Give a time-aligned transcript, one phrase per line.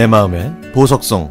[0.00, 1.28] 내 마음의 보석성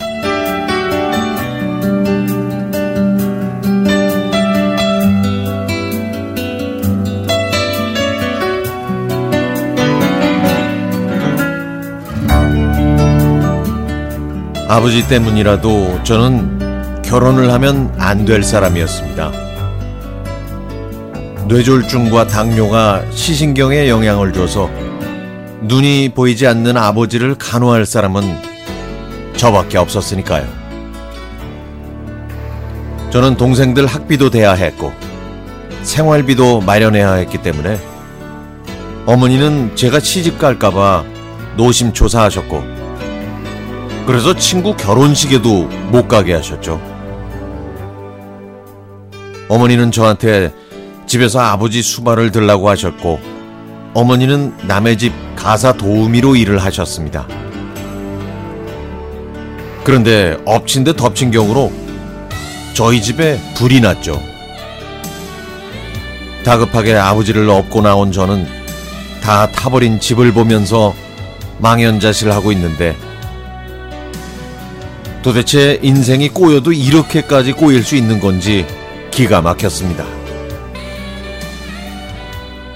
[14.67, 19.31] 아버지 때문이라도 저는 결혼을 하면 안 될 사람이었습니다.
[21.47, 24.69] 뇌졸중과 당뇨가 시신경에 영향을 줘서
[25.63, 28.48] 눈이 보이지 않는 아버지를 간호할 사람은
[29.39, 30.45] 저밖에 없었으니까요.
[33.09, 34.91] 저는 동생들 학비도 대야 했고
[35.81, 37.79] 생활비도 마련해야 했기 때문에
[39.05, 41.05] 어머니는 제가 시집 갈까봐
[41.55, 42.63] 노심초사하셨고
[44.05, 46.81] 그래서 친구 결혼식에도 못 가게 하셨죠.
[49.47, 50.53] 어머니는 저한테
[51.07, 53.19] 집에서 아버지 수발을 들라고 하셨고
[53.93, 57.25] 어머니는 남의 집 가사 도우미로 일을 하셨습니다.
[59.83, 61.71] 그런데 엎친 데 덮친 경우로
[62.73, 64.21] 저희 집에 불이 났죠.
[66.43, 68.47] 다급하게 아버지를 업고 나온 저는
[69.21, 70.93] 다 타버린 집을 보면서
[71.59, 72.95] 망연자실 하고 있는데
[75.21, 78.65] 도대체 인생이 꼬여도 이렇게까지 꼬일 수 있는 건지
[79.11, 80.05] 기가 막혔습니다.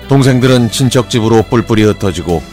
[0.10, 2.44] 동생들은 친척 집으로 뿔뿔이 흩어지고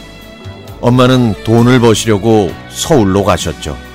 [0.81, 3.90] 엄마는 돈을 버시려고 서울로 가셨죠.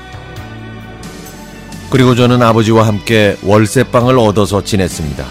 [1.90, 5.26] 그리고 저는 아버지와 함께 월세방을 얻어서 지냈습니다.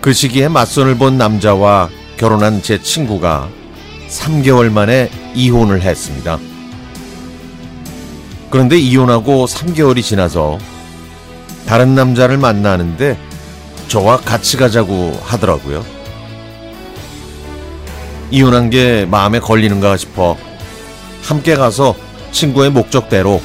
[0.00, 3.48] 그 시기에 맞선을 본 남자와 결혼한 제 친구가
[4.08, 6.38] 3개월 만에 이혼을 했습니다.
[8.50, 10.58] 그런데 이혼하고 3개월이 지나서
[11.66, 13.18] 다른 남자를 만나는데
[13.88, 15.84] 저와 같이 가자고 하더라고요.
[18.30, 20.36] 이혼한 게 마음에 걸리는가 싶어
[21.22, 21.94] 함께 가서
[22.30, 23.40] 친구의 목적대로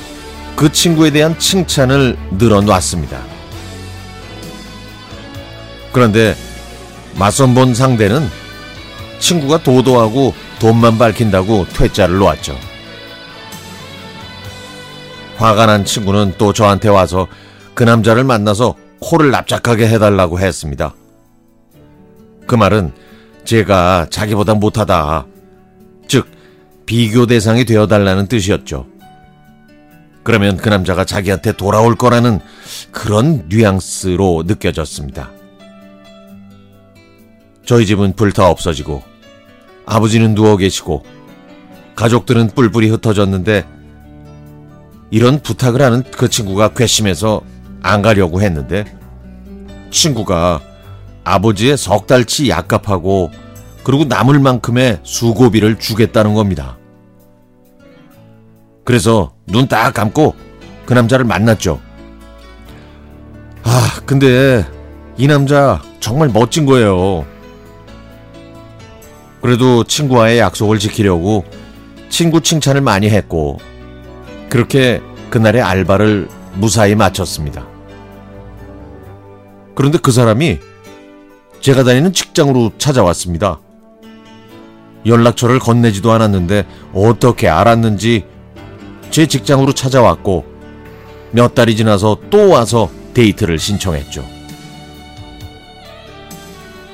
[0.55, 3.19] 그 친구에 대한 칭찬을 늘어놨습니다.
[5.91, 6.35] 그런데
[7.17, 8.27] 맞선 본 상대는
[9.19, 12.57] 친구가 도도하고 돈만 밝힌다고 퇴짜를 놓았죠.
[15.37, 17.27] 화가 난 친구는 또 저한테 와서
[17.73, 20.93] 그 남자를 만나서 코를 납작하게 해달라고 했습니다.
[22.47, 22.93] 그 말은
[23.43, 25.25] 제가 자기보다 못하다.
[26.07, 26.27] 즉,
[26.85, 28.87] 비교 대상이 되어달라는 뜻이었죠.
[30.23, 32.39] 그러면 그 남자가 자기한테 돌아올 거라는
[32.91, 35.31] 그런 뉘앙스로 느껴졌습니다.
[37.66, 39.03] 저희 집은 불타 없어지고
[39.85, 41.03] 아버지는 누워 계시고
[41.95, 43.66] 가족들은 뿔뿔이 흩어졌는데
[45.12, 47.41] 이런 부탁을 하는 그 친구가 괘씸해서
[47.81, 48.85] 안 가려고 했는데
[49.91, 50.62] 친구가
[51.23, 53.31] 아버지의 석 달치 약값하고
[53.83, 56.78] 그리고 남을 만큼의 수고비를 주겠다는 겁니다.
[58.83, 60.35] 그래서 눈 딱 감고
[60.85, 61.79] 그 남자를 만났죠.
[63.63, 64.66] 아, 근데
[65.17, 67.25] 이 남자 정말 멋진 거예요.
[69.41, 71.45] 그래도 친구와의 약속을 지키려고
[72.09, 73.59] 친구 칭찬을 많이 했고
[74.49, 77.65] 그렇게 그날의 알바를 무사히 마쳤습니다.
[79.75, 80.59] 그런데 그 사람이
[81.61, 83.59] 제가 다니는 직장으로 찾아왔습니다.
[85.05, 88.25] 연락처를 건네지도 않았는데 어떻게 알았는지
[89.13, 90.44] 제 직장으로 찾아왔고
[91.29, 94.25] 몇 달이 지나서 또 와서 데이트를 신청했죠.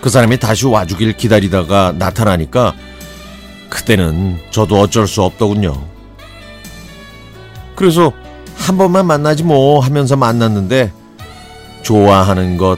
[0.02, 2.74] 그 사람이 다시 와주길 기다리다가 나타나니까
[3.70, 5.82] 그때는 저도 어쩔 수 없더군요.
[7.78, 8.12] 그래서
[8.58, 10.92] 한 번만 만나지 뭐 하면서 만났는데
[11.84, 12.78] 좋아하는 것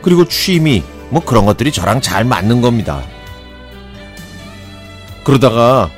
[0.00, 3.02] 그리고 취미 뭐 그런 것들이 저랑 잘 맞는 겁니다.
[5.22, 5.90] 그러다가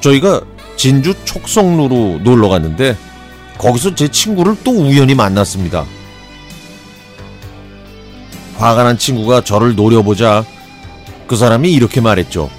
[0.00, 0.42] 저희가
[0.76, 2.96] 진주 촉성루로 놀러 갔는데
[3.58, 5.84] 거기서 제 친구를 또 우연히 만났습니다.
[8.56, 10.44] 화가 난 친구가 저를 노려보자
[11.26, 12.50] 그 사람이 이렇게 말했죠.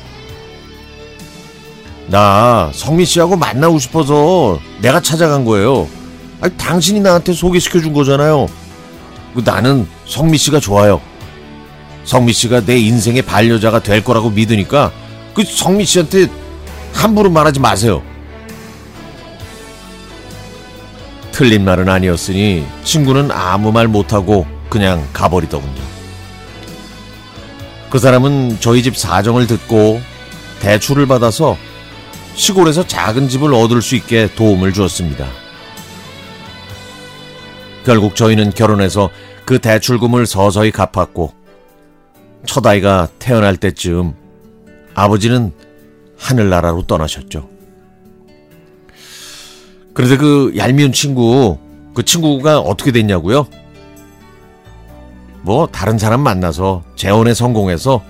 [2.08, 5.88] 나 성민 씨하고 만나고 싶어서 내가 찾아간 거예요.
[6.42, 8.48] 아니, 당신이 나한테 소개시켜 준 거잖아요.
[9.34, 11.02] 그 나는 성미 씨가 좋아요.
[12.04, 14.92] 성미 씨가 내 인생의 반려자가 될 거라고 믿으니까
[15.34, 16.28] 그 성미 씨한테
[16.96, 18.02] 함부로 말하지 마세요.
[21.32, 25.84] 틀린 말은 아니었으니 친구는 아무 말 못하고 그냥 가버리더군요.
[27.90, 30.02] 그 사람은 저희 집 사정을 듣고
[30.62, 31.58] 대출을 받아서
[32.36, 35.28] 시골에서 작은 집을 얻을 수 있게 도움을 주었습니다.
[37.86, 39.10] 결국 저희는 결혼해서
[39.46, 41.34] 그 대출금을 서서히 갚았고
[42.46, 44.16] 첫 아이가 태어날 때쯤
[44.96, 45.54] 아버지는
[46.26, 47.48] 하늘나라로 떠나셨죠.
[49.94, 51.60] 그런데 그 얄미운 친구,
[51.94, 53.48] 그 친구가 어떻게 됐냐고요?
[55.44, 58.04] 뭐 다른 사람 만나서 재혼에 성공해서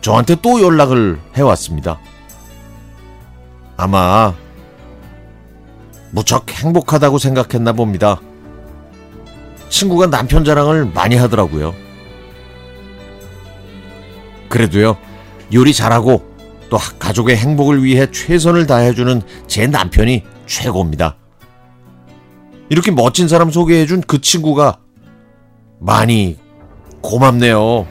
[0.00, 2.00] 저한테 또 연락을 해왔습니다.
[3.76, 4.34] 아마
[6.10, 8.20] 무척 행복하다고 생각했나 봅니다.
[9.68, 11.74] 친구가 남편 자랑을 많이 하더라고요.
[14.48, 14.96] 그래도요,
[15.54, 16.29] 요리 잘하고
[16.70, 21.16] 또 가족의 행복을 위해 최선을 다해주는 제 남편이 최고입니다.
[22.70, 24.78] 이렇게 멋진 사람 소개해준 그 친구가
[25.80, 26.38] 많이
[27.02, 27.86] 고맙네요.